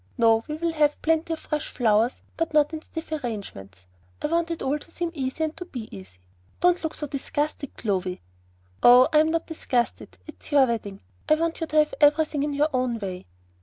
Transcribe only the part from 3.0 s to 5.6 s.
arrangements. I want it all to seem easy and